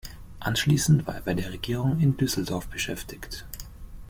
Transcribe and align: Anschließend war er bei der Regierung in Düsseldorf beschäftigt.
Anschließend 0.39 1.05
war 1.05 1.13
er 1.13 1.21
bei 1.21 1.35
der 1.35 1.51
Regierung 1.53 1.99
in 1.99 2.17
Düsseldorf 2.17 2.67
beschäftigt. 2.69 3.45